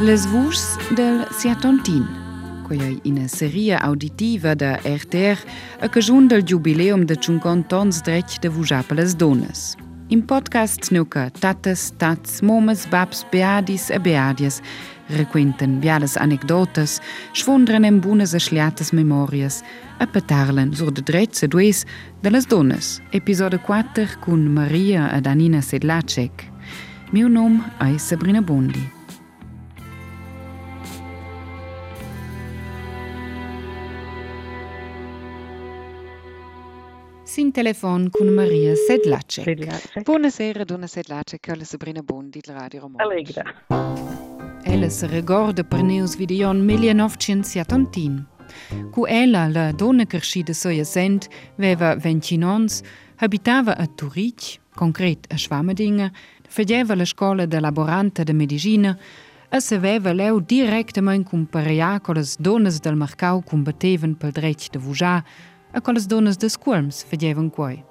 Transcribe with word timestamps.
Les 0.00 0.26
vuschs 0.26 0.76
del 0.94 1.26
Siatontin, 1.30 2.04
quei 2.66 2.78
è 2.78 3.08
una 3.08 3.26
serie 3.28 3.74
auditiva 3.76 4.54
da 4.54 4.78
RTR 4.84 5.38
a 5.80 5.88
cagiun 5.88 6.28
del 6.28 6.42
jubileum 6.42 7.06
de 7.06 7.16
50 7.16 7.80
ans 7.80 8.02
dretg 8.02 8.40
de 8.42 8.48
vujar 8.48 8.84
per 8.84 8.96
les 8.98 9.16
donas. 9.16 9.81
In 10.12 10.20
podcast 10.20 10.90
nuca 10.92 11.30
tatas, 11.40 11.86
tats, 11.96 12.42
momes, 12.42 12.82
babs, 12.90 13.22
beadis 13.32 13.88
e 13.90 13.96
beadias 13.98 14.60
requenten 15.08 15.78
biales 15.80 16.18
anecdotas, 16.20 16.98
schwundren 17.32 17.84
en 17.88 18.00
bunas 18.00 18.34
e 18.34 18.40
schliatas 18.40 18.92
memorias 18.92 19.62
e 20.00 20.06
petarlen 20.06 20.76
sur 20.76 20.92
de 20.92 21.00
drets 21.00 21.42
e 21.42 21.48
dues 21.48 21.86
de 22.20 22.30
les 22.30 22.44
donas. 22.46 23.00
Episode 23.12 23.56
4 23.58 24.20
cun 24.20 24.52
Maria 24.52 25.08
e 25.16 25.20
Danina 25.20 25.62
Sedlacek. 25.62 26.44
Meu 27.12 27.28
nom 27.28 27.62
è 27.78 27.96
Sabrina 27.96 28.42
Bondi. 28.42 29.01
Sin 37.32 37.50
telefon 37.50 38.10
con 38.10 38.28
Maria 38.34 38.74
Sedlacek. 38.76 39.44
Sedlacek. 39.44 40.04
Buonasera, 40.04 40.64
donna 40.64 40.86
Sedlacek, 40.86 41.48
alla 41.48 41.64
Sabrina 41.64 42.02
Bondi, 42.02 42.40
del 42.40 42.54
Radio 42.54 42.80
Romano. 42.80 43.02
Allegra. 43.02 43.42
Ella 44.64 44.90
se 44.90 45.06
ricorda 45.06 45.64
per 45.64 45.82
neus 45.82 46.14
videon 46.14 46.62
1970. 46.62 48.26
Cu 48.90 49.06
ella, 49.06 49.48
la 49.48 49.72
donna 49.72 50.04
crescida 50.04 50.52
soia 50.52 50.84
sent, 50.84 51.28
veva 51.56 51.96
20 51.96 52.42
ans, 52.42 52.82
abitava 53.16 53.78
a 53.78 53.86
Turic, 53.86 54.60
concret 54.74 55.26
a 55.32 55.38
Schwammedinga, 55.38 56.12
faceva 56.46 56.94
la 56.94 57.06
scuola 57.06 57.46
de 57.46 57.60
laborante 57.60 58.24
de 58.24 58.34
medicina 58.34 58.98
e 59.54 59.60
se 59.60 59.78
veva 59.78 60.12
leu 60.12 60.40
directament 60.40 61.28
cum 61.28 61.44
pareia 61.46 62.00
con 62.00 62.14
las 62.14 62.36
donnas 62.38 62.80
del 62.80 62.96
mercau 62.96 63.42
combattevan 63.42 64.14
pel 64.16 64.32
dret 64.32 64.70
de 64.72 64.78
vujar 64.78 65.24
a 65.72 65.80
kolesdones 65.80 66.38
des 66.38 66.56
Kulms 66.56 67.04
firjewen 67.04 67.50
koi. 67.50 67.82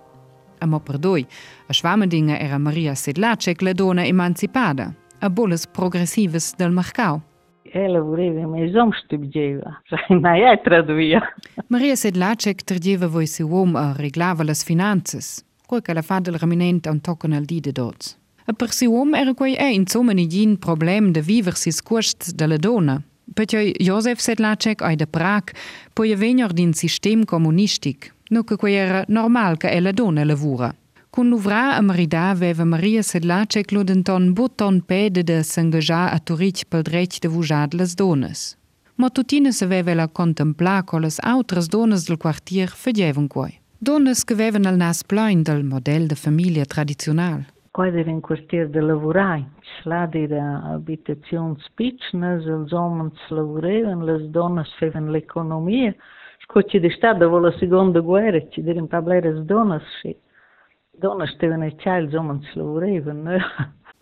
E 0.62 0.66
mopperdoi, 0.66 1.26
e 1.70 1.74
schwammedinge 1.74 2.38
Ärer 2.38 2.60
Maria 2.60 2.96
Sedlacek 2.96 3.62
ledone 3.62 4.08
emancipada, 4.08 4.94
e 5.22 5.30
bolles 5.30 5.68
progressives 5.68 6.54
del 6.58 6.72
Markau. 6.72 7.22
Еле 7.73 8.02
время 8.02 8.48
мы 8.48 8.66
изом 8.68 8.92
штубдеева. 8.94 9.80
На 10.10 10.36
я 10.36 10.58
традуя. 10.58 11.22
Мария 11.70 11.96
Седлачек 11.96 12.64
традиева 12.64 13.08
во 13.08 13.26
си 13.26 13.44
ум 13.44 13.78
а 13.78 13.95
реглавалас 13.98 14.66
финансис. 14.66 15.45
Кој 15.70 15.82
кала 15.82 16.02
фадел 16.02 16.36
реминент 16.36 16.88
ан 16.88 17.00
токен 17.00 17.34
ал 17.34 17.45
диде 17.45 17.72
доц. 17.72 18.18
E 18.48 18.52
persiom 18.60 19.16
er 19.16 19.34
koei 19.34 19.56
e 19.56 19.72
in 19.76 19.86
zommen 19.88 20.20
i 20.20 20.28
dien 20.28 20.58
problem 20.58 21.14
de 21.14 21.22
vivers 21.22 21.68
is 21.68 21.82
kocht 21.82 22.36
de 22.36 22.48
le 22.48 22.58
dona. 22.58 23.02
Perché 23.34 23.72
Josef 23.78 24.20
Sedlacek 24.20 24.82
ai 24.82 24.96
de 24.96 25.06
Prag 25.06 25.52
poi 25.94 26.16
venir 26.16 26.52
din 26.54 26.74
sistem 26.74 27.24
comunistic, 27.24 28.14
no 28.30 28.44
che 28.44 28.56
quei 28.56 28.76
era 28.76 29.04
normal 29.08 29.58
che 29.58 29.70
ella 29.70 29.92
donna 29.92 30.23
lavura. 30.23 30.76
Con 31.10 31.28
l'uvra 31.28 31.76
a 31.76 31.82
Merida 31.82 32.30
aveva 32.30 32.64
Maria 32.64 33.02
Sedlacek 33.02 33.72
lo 33.72 33.84
denton 33.84 34.34
button 34.34 34.82
pede 34.82 35.23
de 35.23 35.44
s'engajar 35.44 36.14
a 36.14 36.20
Turic 36.20 36.64
pel 36.70 36.84
dret 36.84 37.20
de 37.20 37.28
vujad 37.28 37.73
las 37.73 37.96
donas. 37.96 38.56
Ma 38.96 39.10
tutina 39.10 39.52
se 39.52 39.66
aveva 39.66 39.94
la 39.94 40.08
contemplar 40.08 40.86
con 40.86 41.02
las 41.02 41.20
autras 41.20 41.68
donas 41.68 42.06
del 42.06 42.18
quartier 42.18 42.70
fagevan 42.70 43.28
quai. 43.28 43.60
Donas 43.80 44.23
che 44.23 44.34
avevan 44.34 44.66
al 44.66 44.78
nas 44.78 45.04
plein 45.04 45.44
del 45.44 45.64
model 45.64 46.08
de 46.08 46.16
famiglia 46.16 46.66
tradizional. 46.66 47.45
Quadern 47.72 48.19
Quartier 48.19 48.67
de 48.67 48.81
Lavoraj, 48.81 49.44
sladera 49.80 50.61
abitacionspicna, 50.73 52.41
zelzomant 52.44 53.14
slavoreven, 53.27 54.05
las 54.05 54.25
donas 54.31 54.67
feven 54.80 55.11
l'economia, 55.11 55.93
scoci 56.43 56.80
de 56.80 56.92
stada 56.92 57.27
vola 57.27 57.52
seconda 57.60 58.02
guerra, 58.02 58.39
ci 58.49 58.61
derim 58.61 58.87
pableras 58.87 59.45
donas, 59.45 59.83
și 60.02 60.17
donas 60.99 61.36
teven 61.37 61.61
e 61.61 61.76
cial 61.77 62.10
zomant 62.10 62.43
slavoreven, 62.43 63.39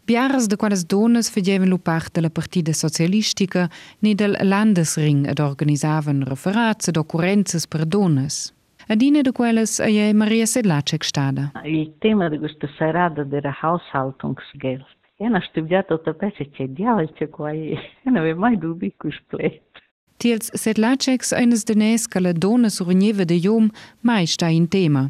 Bjaras 0.09 0.47
de 0.47 0.55
quales 0.55 0.85
donas 0.85 1.29
fegeven 1.29 1.69
lupart 1.69 2.11
de 2.11 2.21
la 2.21 2.29
partida 2.29 2.71
socialistica, 2.71 3.69
ni 3.99 4.15
del 4.15 4.37
Landesring 4.41 5.27
ed 5.27 5.39
organisaven 5.39 6.23
referats 6.25 6.87
ed 6.87 6.95
occurrenzes 6.97 7.67
per 7.67 7.85
donas. 7.85 8.58
Adine 8.89 9.23
do 9.23 9.31
Queles 9.33 9.79
je 9.79 10.13
Marija 10.13 10.45
Sedlaček 10.47 11.03
Štada. 11.03 11.49
Il 11.65 11.91
tema 12.01 12.29
de 12.29 12.37
questo 12.39 12.67
serata 12.77 13.21
era 13.37 13.53
Haushaltungsgeld. 13.61 14.85
Ena 15.19 15.41
števljata 15.41 15.97
ta 15.97 16.13
peče, 16.13 16.45
če 16.57 16.67
djavljče 16.67 17.27
koji, 17.27 17.77
ena 18.05 18.21
ve 18.21 18.33
maj 18.33 18.55
dubi 18.57 18.89
kušplet. 18.89 19.61
Tiels 20.17 20.49
Sedlačeks 20.53 21.33
eines 21.33 21.65
Denes 21.65 22.07
Caladone 22.07 22.69
Sourigneva 22.69 23.25
de 23.25 23.37
Jom 23.37 23.69
mai 24.01 24.25
sta 24.27 24.49
in 24.49 24.65
tema. 24.67 25.09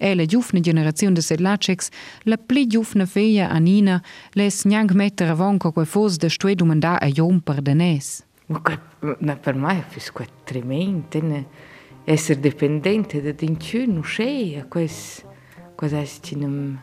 E 0.00 0.14
la 0.14 0.26
giufne 0.26 0.60
generazione 0.60 1.16
de 1.16 1.22
Sedlačeks, 1.22 1.90
la 2.24 2.36
pli 2.36 2.66
giufne 2.66 3.06
feja 3.06 3.48
Anina, 3.50 4.00
les 4.34 4.64
njang 4.64 4.92
metter 4.92 5.30
avonco 5.30 5.72
que 5.72 5.86
fos 5.86 6.18
de 6.18 6.28
stuedumen 6.28 6.80
da 6.80 6.98
a 7.00 7.08
Jom 7.08 7.40
per 7.40 7.62
Denes. 7.62 8.26
Ma 8.46 9.36
per 9.36 9.54
me 9.54 9.78
è 9.78 9.84
fisco 9.88 10.24
tremente, 10.44 11.22
ne? 11.22 11.44
essere 12.06 12.38
dipendente 12.38 13.20
da 13.20 13.32
din 13.32 13.56
tschün 13.56 13.94
nu 13.94 14.02
schei, 14.02 14.56
a 14.60 14.64
quais, 14.64 15.24
quais 15.74 15.92
es 15.92 16.20
cinam... 16.22 16.78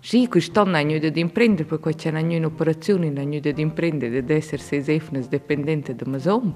Sì, 0.00 0.28
quest'anno 0.28 0.76
hanno 0.76 0.98
da 0.98 1.10
imprendere, 1.14 1.64
perché 1.64 1.94
c'è 1.94 2.14
ogni 2.14 2.44
operazione, 2.44 3.08
hanno 3.08 3.40
da 3.40 3.52
imprendere, 3.56 4.18
ed 4.18 4.30
essere 4.30 4.62
sesefnes 4.62 5.28
dipendente 5.28 5.94
da 5.94 6.04
Masom. 6.06 6.54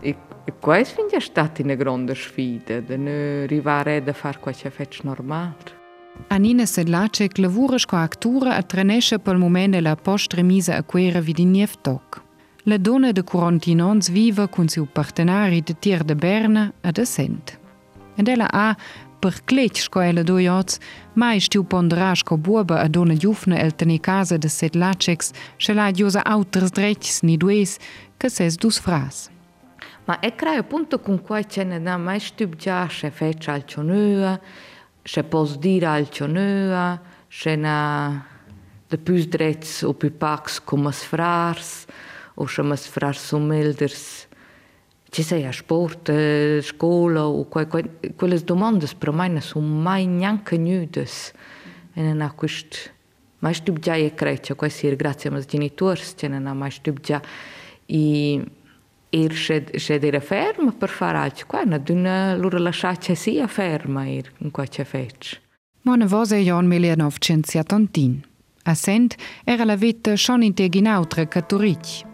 E, 0.00 0.16
e 0.44 0.52
questo 0.58 1.06
è 1.08 1.20
stata 1.20 1.62
una 1.62 1.74
grande 1.74 2.14
sfida, 2.14 2.80
di 2.80 2.96
non 2.96 3.42
arrivare 3.44 4.02
a 4.04 4.12
fare 4.12 4.38
quello 4.40 4.56
che 4.58 4.88
normale. 5.02 5.80
Anina 6.28 6.64
Sedlacek 6.64 7.36
lavora 7.38 7.76
con 7.86 7.98
attori 7.98 8.50
e 8.56 8.62
trenesce 8.66 9.18
per 9.18 9.34
il 9.34 9.38
momento 9.38 9.78
la 9.80 9.96
post-remisa 9.96 10.76
a 10.76 10.82
cui 10.82 11.08
era 11.08 11.20
vidinievtok. 11.20 12.21
Le 12.64 12.78
donne 12.78 13.12
de 13.12 13.22
Corantinons 13.22 14.08
vive 14.08 14.44
cun 14.46 14.68
siu 14.70 14.84
partenari 14.86 15.64
de 15.66 15.74
Tier 15.74 16.04
de 16.06 16.14
Berne 16.14 16.72
a 16.82 16.92
de 16.92 17.02
Sent. 17.04 17.58
En 18.14 18.28
ella 18.30 18.46
a 18.46 18.76
per 19.18 19.40
kleetskoele 19.44 20.22
dojots, 20.22 20.78
mai 21.18 21.40
stiu 21.42 21.64
pondrasko 21.66 22.36
buebe 22.38 22.76
a 22.78 22.86
donne 22.86 23.16
Jufne 23.18 23.58
elteni 23.58 23.98
case 23.98 24.38
de 24.38 24.48
Sedlacex, 24.48 25.32
schela 25.58 25.88
diosa 25.90 26.22
auters 26.22 26.70
drechts 26.70 27.24
ni 27.26 27.36
dues, 27.36 27.80
che 28.16 28.30
ses 28.30 28.54
dus 28.56 28.78
fras. 28.78 29.28
Ma 30.06 30.20
è 30.20 30.32
crai 30.34 30.56
appunto 30.56 31.00
con 31.00 31.20
cui 31.20 31.42
ce 31.48 31.64
ne 31.64 31.82
da 31.82 31.96
mai 31.96 32.20
stub 32.20 32.54
già 32.54 32.86
se 32.88 33.10
fece 33.10 33.50
al 33.50 33.64
cionua, 33.64 34.38
se 35.02 35.24
pos 35.24 35.58
dire 35.58 35.86
al 35.86 36.08
cionua, 36.08 37.00
se 37.28 37.56
na 37.56 38.24
de 38.88 38.98
pus 38.98 39.26
drets 39.26 39.82
o 39.82 39.94
pipax 39.94 40.60
come 40.62 40.92
sfrars, 40.92 41.86
frars, 41.86 42.10
ushëmës 42.40 42.86
frarsu 42.92 43.40
melders, 43.42 44.28
që 45.12 45.24
se 45.26 45.38
ja 45.42 45.52
shportë, 45.52 46.14
shkolla, 46.64 47.26
u 47.28 47.44
kuaj, 47.52 47.66
kuaj, 47.72 47.84
kuelles 48.20 48.46
domandës 48.48 48.94
për 48.96 49.12
majnës, 49.18 49.52
u 49.58 49.60
maj 49.60 50.06
njën 50.08 50.40
kënydës, 50.48 51.18
e 51.92 52.06
në 52.06 52.16
në 52.22 52.30
kështë, 52.40 52.88
ma 53.44 53.52
shtybgja 53.52 53.98
e 54.00 54.10
kreqë, 54.16 54.56
kuaj 54.56 54.72
si 54.72 54.88
irgracja 54.88 55.32
më 55.34 55.44
zgjeniturës, 55.44 56.16
që 56.16 56.32
në 56.32 56.42
në 56.46 56.56
ma 56.56 56.70
shtybgja 56.72 57.20
i 57.92 58.04
ir 59.12 59.34
shed 59.36 59.74
shedire 59.76 60.22
ferm 60.24 60.70
për 60.80 60.94
faraq, 60.96 61.44
qua 61.50 61.66
në 61.68 61.82
dy 61.84 61.96
në 62.00 62.16
lurë 62.40 62.62
lësha 62.64 62.94
që 63.06 63.16
si 63.18 63.36
a 63.44 63.48
ferma 63.48 64.06
ir 64.08 64.30
in 64.40 64.50
qua 64.50 64.64
që 64.64 64.86
feq. 64.88 65.36
mo 65.84 65.96
në 65.98 66.06
voze 66.08 66.38
janë 66.38 66.68
milionov 66.68 67.18
qënë 67.18 67.48
si 67.48 67.58
aton 67.58 67.88
tin. 67.88 68.22
Era 69.44 69.64
la 69.66 69.76
vitë 69.76 70.16
shonin 70.16 70.54
të 70.54 70.70
ginautre 70.70 71.26
këturit. 71.26 72.11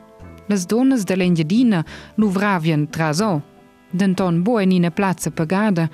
Las 0.49 0.67
donnas 0.67 1.05
de 1.05 1.15
l'Engiadina 1.15 1.85
luvravian 2.17 2.87
traso. 2.91 3.43
Denton 3.91 4.43
boe 4.43 4.63
in 4.63 4.73
una 4.73 4.91
plazza 4.91 5.31
pagada, 5.31 5.91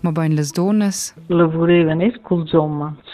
ma 0.00 0.12
ben 0.12 0.34
las 0.34 0.52
donnas 0.52 1.14
Lavorevan 1.28 2.00
e 2.00 2.18
col 2.22 2.48
homens. 2.52 3.04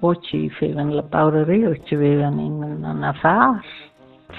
O 0.00 0.14
ci 0.14 0.50
fevan 0.50 0.94
la 0.94 1.02
paureria, 1.02 1.68
o 1.70 1.76
ci 1.84 1.94
avevano 1.94 2.40
in 2.40 2.84
una 2.84 3.12
fas. 3.14 3.64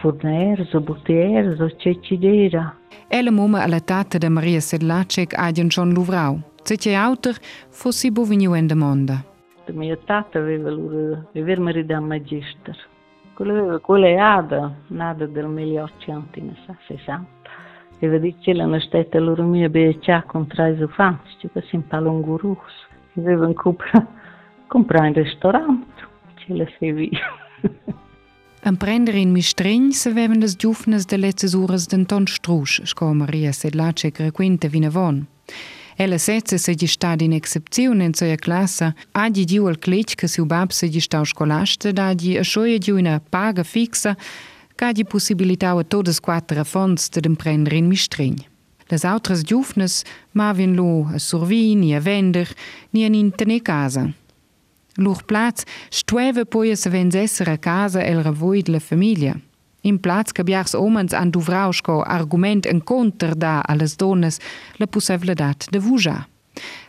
Forners, 0.01 0.73
o 0.73 0.79
butiers, 0.79 1.59
o 1.59 1.67
c'è 1.75 1.99
ci 2.01 2.17
dera. 2.17 2.73
Ella 3.09 3.31
mumma 3.31 3.63
alla 3.63 3.81
tata 3.81 4.17
de 4.17 4.29
Maria 4.29 4.61
Sedlacek 4.61 5.33
agien 5.37 5.69
schon 5.69 5.93
luvrau. 5.93 6.39
Zece 6.63 6.95
auter 6.95 7.35
fossi 7.69 8.09
bovignu 8.09 8.53
en 8.55 8.67
demanda. 8.67 9.23
La 9.65 9.73
mia 9.73 9.97
tata 10.05 10.39
aveva 10.39 10.69
loro, 10.69 11.27
aveva 11.33 11.61
marito 11.61 11.99
magister. 12.01 12.75
Quella 13.35 14.41
nada 14.87 15.25
del 15.25 15.47
1800, 15.47 16.39
sa, 16.65 16.75
se 16.87 16.97
sa. 17.05 17.21
E 17.99 18.07
vedi 18.07 18.33
che 18.39 18.53
la 18.53 18.65
nostetta 18.75 19.19
loro 19.19 19.43
mia 19.43 19.67
becia 19.67 20.23
contra 20.23 20.67
i 20.67 20.77
sofà, 20.77 21.19
ci 21.39 21.49
che 21.51 21.61
si 21.67 21.75
impala 21.75 22.09
un 22.09 22.21
guru. 22.21 22.57
E 23.13 23.21
vedo 23.21 23.51
compra, 23.53 24.07
compra 24.67 25.07
in 25.07 25.13
ristorante, 25.13 26.07
ce 26.35 26.53
la 26.53 26.65
se 26.79 26.91
vi. 26.93 27.11
Emprender 28.63 29.15
in 29.15 29.31
mistrenj 29.31 29.93
se 29.93 30.11
veven 30.13 30.39
das 30.39 30.55
djufnes 30.55 31.05
de 31.05 31.17
letzes 31.17 31.53
ures 31.53 31.87
den 31.87 32.05
ton 32.05 32.25
strusch, 32.25 32.81
sko 32.85 33.13
Maria 33.13 33.51
sedlaček 33.51 34.19
requinte 34.19 34.69
vinavon. 34.69 35.27
von. 35.27 35.27
Ella 35.97 36.17
setze 36.17 36.57
se 36.57 36.73
di 36.73 36.87
stad 36.87 37.21
in 37.21 37.31
excepziun 37.31 38.01
en 38.01 38.13
soia 38.13 38.35
classa, 38.35 38.93
adi 39.11 39.45
diu 39.45 39.65
al 39.65 39.79
clic 39.79 40.15
che 40.15 40.27
si 40.27 40.41
ubab 40.41 40.71
se 40.71 40.89
di 40.89 40.99
stau 40.99 41.23
scolaste, 41.23 41.93
da 41.93 42.13
di 42.13 42.35
a 42.37 42.43
scioia 42.43 42.75
e 42.75 42.79
diu 42.79 42.97
una 42.97 43.21
paga 43.21 43.63
fixa, 43.63 44.17
ca 44.75 44.91
di 44.91 45.05
possibilità 45.05 45.71
a 45.71 45.83
todes 45.83 46.19
quattro 46.19 46.63
fonds 46.65 47.09
de 47.09 47.21
dem 47.21 47.35
prender 47.35 47.73
in 47.73 47.87
mistrin. 47.87 48.35
Les 48.87 49.03
autres 49.05 49.41
giufnes 49.41 50.03
mavin 50.33 50.75
lo 50.75 51.07
a 51.13 51.17
survi, 51.17 51.75
ni 51.75 51.95
a 51.95 51.99
vender, 51.99 52.53
ni 52.91 53.05
a 53.05 53.09
nintene 53.09 53.61
casa. 53.61 54.11
Lur 54.97 55.23
plaz 55.23 55.63
stueve 55.89 56.45
poi 56.45 56.71
a 56.71 56.75
se 56.75 56.89
vendessere 56.89 57.51
a 57.51 57.57
casa 57.57 58.03
el 58.03 58.21
ravoid 58.21 58.67
la 58.67 58.79
famiglia. 58.79 59.39
In 59.85 59.99
plats 59.99 60.31
che 60.31 60.41
biars 60.43 60.73
omens 60.73 61.13
an 61.13 61.29
duvrauschko 61.29 61.99
argument 62.01 62.65
en 62.65 62.79
conter 62.83 63.35
da 63.35 63.59
alles 63.61 63.95
dones 63.95 64.39
la 64.81 64.87
possibilitat 64.87 65.67
de 65.69 65.79
vuja. 65.79 66.15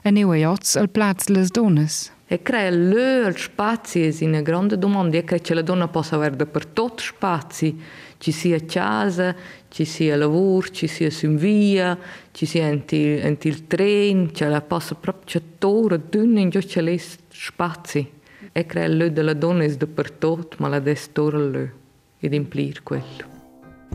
A 0.02 0.10
neu 0.10 0.30
aiots 0.32 0.76
al 0.80 0.88
plats 0.88 1.28
les 1.28 1.50
dones. 1.52 2.10
E 2.26 2.40
crea 2.40 2.68
al 2.68 3.36
spazi 3.36 4.00
è 4.06 4.24
una 4.24 4.40
grande 4.40 4.78
domanda. 4.78 5.18
E 5.18 5.24
crea 5.24 5.40
che 5.40 5.52
la 5.52 5.60
donna 5.60 5.88
possa 5.88 6.16
avere 6.16 6.46
per 6.46 6.64
tot 6.64 7.02
spazi. 7.02 7.78
Ci 8.16 8.32
sia 8.32 8.64
casa, 8.64 9.36
ci 9.68 9.84
sia 9.84 10.16
lavoro, 10.16 10.66
ci 10.68 10.86
sia 10.86 11.10
in 11.20 11.36
via, 11.36 11.98
ci 12.32 12.46
sia 12.46 12.66
in 12.68 12.82
il 12.88 13.66
treno, 13.66 14.30
ce 14.30 14.48
la 14.48 14.62
possa 14.62 14.94
proprio 14.94 15.42
tora 15.58 15.98
dünne 15.98 16.40
in 16.40 16.48
giù 16.48 16.62
ce 16.62 16.80
l'è 16.80 16.96
spazi. 17.28 18.10
E 18.52 18.64
crea 18.64 18.88
lö 18.88 19.08
della 19.10 19.34
donna 19.34 19.66
per 19.94 20.10
tot, 20.12 20.56
ma 20.56 20.68
la 20.68 20.80
destora 20.80 21.36
lö. 21.36 21.84
Ed 22.20 22.32
implir 22.32 22.82
quello. 22.82 23.26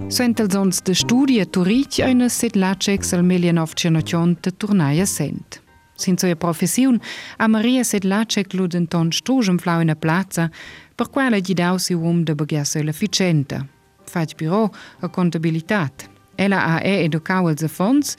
Suentel 0.10 0.50
sons 0.52 0.82
de 0.82 0.94
studie 0.94 1.46
Turic 1.46 2.00
eine 2.00 2.30
sed 2.30 2.56
Lacex 2.56 3.14
al 3.14 3.24
1980 3.24 4.52
tornaia 4.58 5.06
sent. 5.06 5.62
Sin 5.96 6.18
sua 6.18 6.36
professiun, 6.36 7.00
a 7.38 7.48
Maria 7.48 7.84
sed 7.84 8.06
Lacek 8.06 8.54
luden 8.54 8.88
ton 8.88 9.12
strugem 9.12 9.60
flau 9.60 9.82
in 9.82 9.94
plaza, 10.00 10.50
per 10.96 11.10
quale 11.10 11.42
gli 11.42 11.54
dau 11.54 11.78
si 11.78 11.94
um 11.94 12.24
de 12.24 12.34
bagiasse 12.36 12.82
l'efficienta. 12.84 13.68
Faig 14.06 14.36
biro 14.36 14.72
a 15.00 15.10
contabilitat. 15.10 16.10
Ella 16.36 16.64
ha 16.66 16.82
e 16.82 17.04
educau 17.06 17.50
els 17.50 17.66
fons 17.70 18.16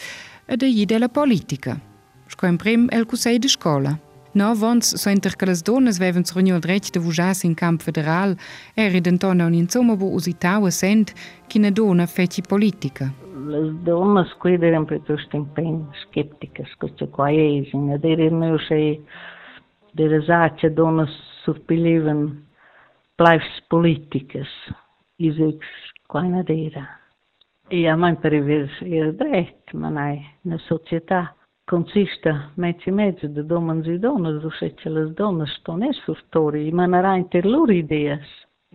e 0.46 0.56
de 0.56 0.70
gli 0.70 0.84
della 0.84 1.08
politica. 1.08 1.80
Sco 2.28 2.46
in 2.46 2.56
prim 2.56 2.88
el 2.92 3.04
cusei 3.04 3.38
de 3.38 3.48
scola. 3.48 3.98
No, 4.34 4.54
vons 4.54 4.94
so 4.96 5.10
inter 5.10 5.36
che 5.36 5.44
las 5.44 5.60
donnes 5.62 5.98
vevan 5.98 6.24
srugno 6.24 6.54
il 6.54 6.60
dretg 6.60 6.88
de 6.90 6.98
vujas 6.98 7.42
in 7.44 7.52
camp 7.54 7.82
federal, 7.82 8.34
eri 8.74 9.00
d'entona 9.00 9.44
un 9.44 9.52
insomma 9.52 9.94
bu 9.94 10.08
usitau 10.14 10.70
sent 10.70 11.12
chi 11.48 11.58
ne 11.58 11.70
dona 11.70 12.06
feci 12.06 12.40
politica. 12.40 13.12
Las 13.44 13.74
donnas 13.84 14.32
quid 14.40 14.62
eran 14.62 14.86
piuttosto 14.86 15.36
impen 15.36 15.84
skepticas, 16.00 16.72
queste 16.78 17.10
qua 17.10 17.28
esin, 17.28 17.90
ed 17.92 18.04
eran 18.04 18.38
meu 18.38 18.56
sei 18.68 19.04
de 19.92 20.08
rasace 20.08 20.70
donnas 20.72 21.12
surpilivan 21.44 22.46
plaifs 23.16 23.60
politicas, 23.68 24.48
isix 25.18 25.60
quaina 26.08 26.42
dera. 26.42 26.88
E 27.68 27.86
a 27.86 27.96
mai 27.96 28.16
per 28.16 28.32
iver 28.32 28.70
era 28.80 29.12
dret, 29.12 29.72
ma 29.74 29.90
nai, 29.90 30.24
na 30.44 30.56
società 30.56 31.34
consista 31.72 32.50
mezzo 32.56 32.90
e 32.90 32.92
mezzo 32.92 33.26
di 33.26 33.46
domens 33.46 33.86
e 33.86 33.98
donne, 33.98 34.28
ossia 34.44 34.68
che 34.74 34.90
le 34.90 35.10
donne 35.14 35.46
stanno 35.46 35.90
sortori, 36.04 36.70
ma 36.70 36.84
non 36.84 37.02
hanno 37.06 37.26
loro 37.44 37.72
idee. 37.72 38.20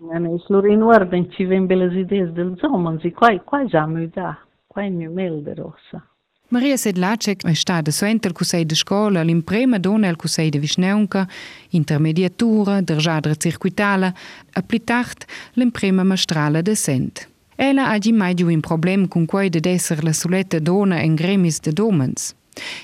Non 0.02 0.42
loro 0.48 0.68
in 0.68 0.82
ordine 0.82 1.30
ci 1.30 1.44
vengono 1.46 1.86
le 1.86 2.00
idee 2.00 2.32
degli 2.32 2.58
uomini, 2.60 3.00
e 3.04 3.12
qua, 3.12 3.40
qua 3.42 3.66
già 3.66 3.86
mi 3.86 4.10
dà, 4.12 4.36
qua 4.66 4.82
è 4.82 4.90
mio 4.90 5.12
melde 5.12 5.54
rossa. 5.54 6.04
Maria 6.48 6.76
Sedlacek 6.76 7.44
è 7.46 7.54
stata 7.54 7.92
suente 7.92 8.28
al 8.28 8.34
Cusei 8.34 8.66
di 8.66 8.74
Scuola, 8.74 9.22
l'imprima 9.22 9.78
donna 9.78 10.08
al 10.08 10.16
Cusei 10.16 10.50
di 10.50 10.58
Visneunca, 10.58 11.28
intermediatura, 11.72 12.82
der 12.82 12.98
Giadra 12.98 13.36
Circuitale, 13.36 14.12
a 14.54 14.62
Plitart, 14.64 15.26
l'imprima 15.54 16.04
mastrale 16.04 16.64
de 16.64 16.74
Sent. 16.74 17.30
Ella 17.56 17.90
ha 17.90 18.00
mai 18.12 18.36
un 18.42 18.60
problema 18.60 19.08
con 19.08 19.26
quello 19.26 19.60
di 19.60 19.70
essere 19.70 20.02
la 20.02 20.14
soletta 20.14 20.58
donna 20.58 21.00
in 21.02 21.14
gremis 21.14 21.60
de 21.60 21.72
domens. 21.74 22.36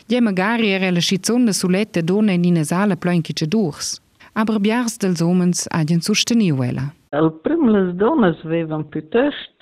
Ja 0.08 0.22
magari 0.22 0.70
era 0.70 0.92
la 0.92 1.02
schizzonda 1.02 1.52
suletta 1.52 2.02
dona 2.02 2.32
in 2.32 2.46
una 2.46 2.64
sala 2.64 2.96
plönkice 2.96 3.48
durs. 3.48 4.02
Aber 4.34 4.60
biars 4.60 4.98
dels 4.98 5.22
omens 5.22 5.68
agien 5.70 6.02
sosteniu 6.02 6.64
ella. 6.64 6.94
Al 7.10 7.32
prim 7.44 7.70
les 7.70 7.94
donnas 7.96 8.40
avevan 8.44 8.88
piuttosto 8.90 9.54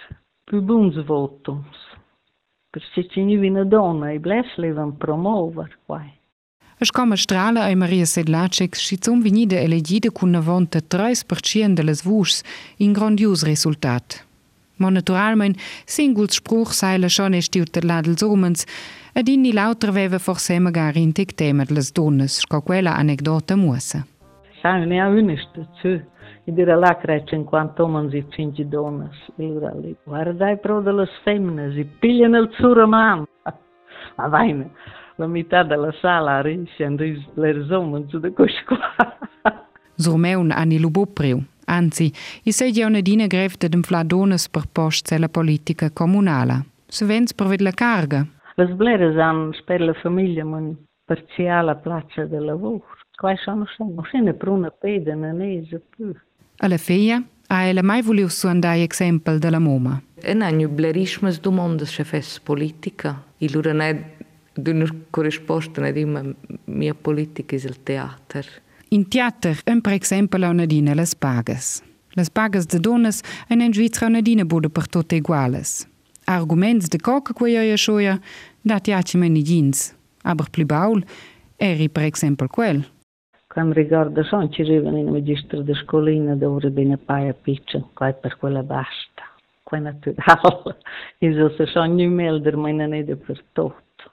più 0.44 0.62
buns 0.62 0.96
votums. 1.06 1.78
Perché 2.70 3.08
ci 3.10 3.22
ni 3.22 3.36
una 3.36 3.64
donna 3.64 4.12
e 4.12 4.20
bles 4.20 4.48
levan 4.56 4.98
promover 4.98 5.78
quai. 5.86 6.20
Es 6.82 6.90
come 6.90 7.16
strala 7.16 7.64
ai 7.64 7.76
Maria 7.76 8.06
Sedlacek 8.06 8.76
schizum 8.76 9.22
vinide 9.22 9.62
elegide 9.62 10.10
cun 10.10 10.34
avonta 10.36 10.80
3% 10.80 11.74
de 11.74 11.84
les 11.84 12.02
vus 12.02 12.42
in 12.78 12.92
grandios 12.92 13.44
resultat. 13.44 14.26
Monitoarmen 14.82 15.56
singuls 15.86 16.40
spruch 16.42 16.74
seile 16.74 17.10
schon 17.10 17.38
est 17.38 17.54
tiur 17.54 17.70
ladel 17.86 18.18
somens, 18.18 18.66
ad 19.14 19.30
inni 19.30 19.54
lauter 19.54 19.92
veve 19.92 20.20
forse 20.20 20.58
magari 20.60 21.02
in 21.02 21.14
tic 21.14 21.36
temer 21.38 21.70
les 21.72 21.92
donnes, 21.94 22.42
sco 22.42 22.62
quella 22.62 22.96
anecdota 22.98 23.56
muosa. 23.56 24.06
Sai, 24.62 24.86
ne 24.86 25.00
ha 25.02 25.08
unest, 25.10 25.54
tsu. 25.80 26.00
E 26.44 26.52
dire 26.52 26.76
lá 26.76 26.96
crete 26.96 27.36
enquanto 27.36 27.84
homens 27.84 28.14
e 28.14 28.26
fim 28.34 28.50
de 28.50 28.66
donas. 28.66 29.16
E 29.38 29.46
lá 29.46 29.70
ali, 29.70 29.96
guardai 30.06 30.58
pro 30.58 30.82
delas 30.82 31.10
fêmeas 31.24 31.76
e 31.78 31.86
pilha 31.86 32.28
nel 32.28 32.48
tsu 32.50 32.74
roman. 32.74 33.28
Ma 34.18 34.26
A 34.26 34.44
né? 34.44 34.70
La 35.18 35.28
metà 35.28 35.64
della 35.64 35.92
sala 36.02 36.38
a 36.38 36.42
risce, 36.42 36.84
andris 36.84 37.20
lerzomens 37.36 38.12
de 38.20 38.32
coscoa. 38.32 38.96
Zurmeun 40.02 40.52
ani 40.52 40.80
lubopriu. 40.80 41.44
Anzi, 41.72 42.12
i 42.44 42.52
seigi 42.52 42.84
una 42.84 43.00
dina 43.00 43.28
greve 43.28 43.56
de 43.58 43.70
infladonas 43.72 44.50
per 44.50 44.66
post 44.72 45.12
la 45.18 45.30
politica 45.30 45.90
comunala. 45.90 46.66
Se 46.88 47.06
vens 47.06 47.34
per 47.34 47.48
ved 47.48 47.62
la 47.62 47.72
carga. 47.72 48.26
Las 48.58 48.74
bleras 48.76 49.16
han 49.16 49.54
per 49.66 49.80
la 49.80 49.94
famiglia 49.94 50.44
mun 50.44 50.76
parziala 51.06 51.76
placcia 51.76 52.26
de 52.26 52.40
lavoro. 52.40 52.84
Quai 53.16 53.38
sono 53.38 53.66
sen, 53.78 53.94
non 53.94 54.06
se 54.12 54.20
ne 54.20 54.34
pruna 54.34 54.70
peda 54.70 55.16
na 55.16 55.32
nesa 55.32 55.80
più. 55.96 56.14
Alla 56.58 56.78
feia, 56.78 57.24
a 57.48 57.64
ela 57.64 57.82
mai 57.82 58.02
voliu 58.02 58.28
su 58.28 58.48
andai 58.48 58.82
exempel 58.82 59.40
de 59.40 59.50
la 59.50 59.60
moma. 59.60 60.02
En 60.24 60.42
anju 60.42 60.68
blerismas 60.68 61.40
domondas 61.40 61.96
se 61.96 62.04
fes 62.04 62.40
politica. 62.40 63.24
Il 63.38 63.56
ura 63.56 63.74
ne 63.74 64.18
d'un 64.54 64.84
corrisposta 65.10 65.82
ne 65.82 65.92
dima 65.94 66.22
mia 66.66 66.94
politica 66.94 67.56
is 67.56 67.64
il 67.64 67.78
teater. 67.84 68.46
In 68.94 69.08
teater, 69.08 69.56
un 69.68 69.80
per 69.80 69.94
esempio 69.94 70.50
una 70.50 70.66
dina 70.66 70.94
les 70.94 71.16
pagas. 71.16 71.82
Les 72.18 72.30
pagas 72.30 72.68
de 72.68 72.78
donnes 72.78 73.22
en 73.48 73.62
in 73.62 73.72
Svizzera 73.72 74.08
una 74.08 74.20
dina 74.22 74.44
bude 74.44 74.70
per 74.70 74.90
tutte 74.90 75.16
uguales. 75.16 75.88
Arguments 76.26 76.90
de 76.90 77.00
coca 77.00 77.32
quei 77.34 77.54
io 77.54 77.78
schoia, 77.78 78.20
dat 78.62 78.88
jaci 78.88 79.18
me 79.18 79.30
ni 79.30 79.44
jeans. 79.44 79.96
Aber 80.24 80.50
pli 80.50 80.66
baul, 80.66 81.06
eri 81.58 81.88
per 81.88 82.04
esempio 82.04 82.50
quel. 82.50 82.84
Quando 83.48 83.76
riguarda 83.76 84.24
sono 84.24 84.50
ci 84.50 84.62
arrivano 84.62 84.98
in 84.98 85.08
magistro 85.08 85.62
di 85.62 85.74
scolina 85.74 86.36
dove 86.36 86.70
bene 86.70 86.98
paia 86.98 87.34
piccia, 87.34 87.80
qua 87.94 88.12
per 88.12 88.38
quella 88.38 88.62
basta. 88.62 89.24
Qua 89.64 89.78
è 89.78 89.82
naturale. 89.82 90.76
E 91.18 91.32
se 91.56 91.66
sono 91.68 92.02
in 92.02 92.14
melder, 92.14 92.58
ma 92.58 92.70
non 92.72 92.94
è 92.94 93.06
per 93.06 93.42
tutto. 93.54 94.11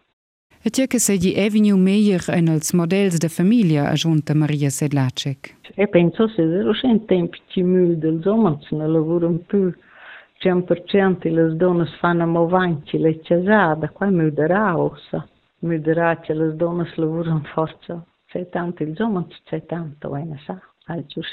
Et 0.63 0.87
che 0.87 0.99
sei 0.99 1.35
eveniu 1.35 1.77
meier 1.77 2.23
en 2.29 2.49
als 2.49 2.73
modells 2.73 3.19
de 3.19 3.29
famiglia 3.29 3.89
aggiunta 3.89 4.35
Maria 4.35 4.71
Sedlacek. 4.71 5.57
E 5.75 5.87
penso 5.87 6.29
se 6.29 6.43
ero 6.43 6.73
in 6.83 7.05
tempi 7.07 7.39
ci 7.49 7.63
mu 7.63 7.95
del 7.95 8.21
zomans 8.23 8.69
ne 8.71 8.87
lavorano 8.87 9.39
più 9.47 9.73
100% 10.41 11.31
le 11.31 11.57
donne 11.57 11.87
fanno 12.01 12.27
movanti 12.27 12.99
le 12.99 13.21
casate, 13.21 13.91
qua 13.93 14.09
mi 14.11 14.33
darà 14.33 14.77
ossa. 14.77 15.27
Mi 15.61 15.81
darà 15.81 16.19
che 16.21 16.35
le 16.35 16.55
donne 16.55 16.91
lavorano 16.95 17.43
forza. 17.53 18.05
C'è 18.27 18.49
tanto 18.49 18.83
il 18.83 18.95
zomans, 18.95 19.35
c'è 19.45 19.65
tanto, 19.67 20.15
e 20.17 20.25
ne 20.25 20.41
sa. 20.45 20.61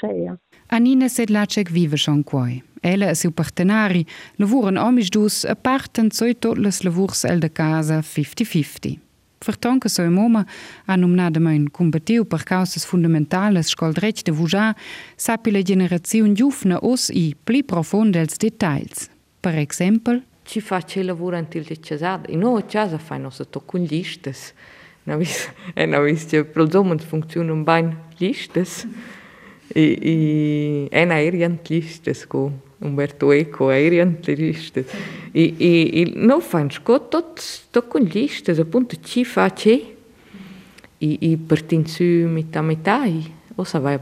Sei. 0.00 0.30
Anina 0.66 1.08
Sedlacek 1.08 1.70
vive 1.70 1.96
schon 1.96 2.22
quai. 2.22 2.62
Ella 2.82 3.08
e 3.08 3.14
siu 3.14 3.30
partenari 3.32 4.04
lavuran 4.36 4.76
omis 4.76 5.08
dus 5.08 5.44
a 5.44 5.54
parten 5.54 6.10
zoi 6.10 6.34
tot 6.34 6.58
les 6.58 6.82
lavurs 6.82 7.24
el 7.24 7.40
de 7.40 7.48
casa 7.48 8.02
50-50. 8.02 9.05
Vertonke 9.44 9.88
so 9.88 10.02
moma 10.10 10.46
ha 10.86 10.96
nomnada 10.96 11.40
mein 11.40 11.68
combatiu 11.70 12.24
per 12.24 12.44
causas 12.44 12.86
fundamentales 12.86 13.68
scol 13.74 13.92
dretg 13.92 14.24
de 14.24 14.32
vujar 14.32 14.74
sapi 15.16 15.50
la 15.50 15.62
generaziun 15.62 16.34
giufna 16.34 16.78
os 16.82 17.10
i 17.10 17.34
pli 17.44 17.62
profondels 17.62 18.38
details. 18.38 19.10
Per 19.40 19.54
exempel, 19.54 20.22
Ci 20.46 20.60
face 20.60 21.02
lavoro 21.02 21.36
antil 21.36 21.64
de 21.64 21.76
casada. 21.76 22.28
E 22.28 22.36
no, 22.36 22.56
a 22.56 22.62
casa 22.62 22.98
fai 22.98 23.18
no 23.18 23.30
to 23.30 23.60
con 23.60 23.82
listes. 23.82 24.54
Na 25.04 25.16
vis, 25.16 25.50
e 25.74 25.86
na 25.86 26.00
vis, 26.00 26.24
che 26.24 26.44
pro 26.44 26.70
zomens 26.70 27.04
funzionan 27.04 27.64
bain 27.64 27.96
listes. 28.18 28.86
I, 29.74 29.98
i 30.00 30.88
en 30.92 31.10
aeriantlistes 31.10 32.24
co 32.26 32.52
Umberto 32.84 33.32
Eco 33.32 33.70
eri 33.72 34.00
anterishtë. 34.02 34.84
I, 35.32 35.44
i, 35.44 35.72
i 36.02 36.04
no 36.16 36.40
fan 36.44 36.68
shkotot 36.72 37.40
tot 37.72 37.88
kun 37.92 38.08
lishtë 38.12 38.56
dhe 38.56 38.66
pun 38.68 38.84
të 38.88 39.00
qi 39.04 39.24
faqe 39.28 39.76
i, 41.00 41.10
i 41.10 41.36
përtincu 41.36 42.28
mita 42.32 42.62
mitai, 42.64 43.24
osa 43.56 43.60
o 43.60 43.64
sa 43.64 43.80
vai 43.80 43.96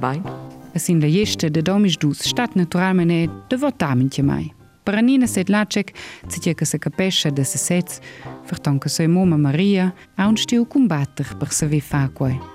dhe 0.74 1.08
jeshte 1.08 1.50
dhe 1.50 1.62
domish 1.62 1.98
dus 1.98 2.24
shtat 2.26 2.56
naturalmen 2.56 3.10
e 3.10 3.26
dhe 3.50 3.56
votamin 3.56 4.10
që 4.10 4.22
maj. 4.26 4.46
Përënine 4.84 5.28
se 5.30 5.44
të 5.44 5.54
lachek, 5.54 5.94
që 6.28 6.40
që 6.44 6.54
këse 6.60 6.78
këpeshe 6.82 7.30
dhe 7.30 7.44
se 7.44 7.58
sec, 7.58 8.00
fërton 8.50 8.80
kësoj 8.82 9.06
moma 9.08 9.38
Maria, 9.40 9.92
a 10.18 10.26
unë 10.28 10.44
shtiu 10.44 10.66
kumbatër 10.66 11.38
për 11.40 11.54
së 11.56 11.70
vi 11.70 11.80
fakuaj. 11.80 12.53